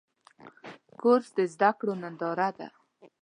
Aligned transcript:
کورس 1.01 1.27
د 1.37 1.39
زده 1.53 1.69
کړو 1.79 1.93
ننداره 2.01 2.49
ده. 2.57 2.67